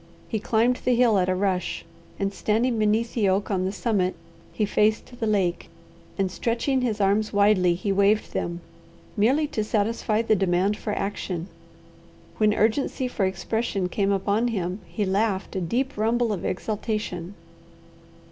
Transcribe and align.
He 0.27 0.39
climbed 0.39 0.77
the 0.77 0.95
hill 0.95 1.19
at 1.19 1.29
a 1.29 1.35
rush, 1.35 1.85
and 2.17 2.33
standing 2.33 2.79
beneath 2.79 3.13
the 3.13 3.29
oak 3.29 3.51
on 3.51 3.65
the 3.65 3.71
summit, 3.71 4.15
he 4.51 4.65
faced 4.65 5.19
the 5.19 5.27
lake, 5.27 5.69
and 6.17 6.31
stretching 6.31 6.81
his 6.81 6.99
arms 6.99 7.31
widely, 7.31 7.75
he 7.75 7.91
waved 7.91 8.33
them, 8.33 8.61
merely 9.15 9.45
to 9.49 9.63
satisfy 9.63 10.23
the 10.23 10.35
demand 10.35 10.75
for 10.75 10.93
action. 10.97 11.49
When 12.37 12.51
urgency 12.55 13.07
for 13.07 13.27
expression 13.27 13.89
came 13.89 14.11
upon 14.11 14.47
him, 14.47 14.79
he 14.87 15.05
laughed 15.05 15.55
a 15.55 15.61
deep 15.61 15.95
rumble 15.95 16.33
of 16.33 16.45
exultation. 16.45 17.35